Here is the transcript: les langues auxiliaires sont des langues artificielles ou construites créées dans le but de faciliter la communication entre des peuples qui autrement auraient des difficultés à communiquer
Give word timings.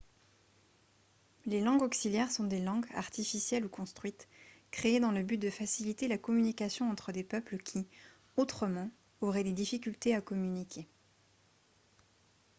les 1.45 1.61
langues 1.61 1.83
auxiliaires 1.83 2.31
sont 2.31 2.45
des 2.45 2.59
langues 2.59 2.87
artificielles 2.95 3.65
ou 3.65 3.69
construites 3.69 4.27
créées 4.71 4.99
dans 4.99 5.11
le 5.11 5.21
but 5.21 5.37
de 5.37 5.51
faciliter 5.51 6.07
la 6.07 6.17
communication 6.17 6.89
entre 6.89 7.11
des 7.11 7.23
peuples 7.23 7.57
qui 7.59 7.85
autrement 8.35 8.89
auraient 9.21 9.43
des 9.43 9.51
difficultés 9.53 10.15
à 10.15 10.21
communiquer 10.21 10.87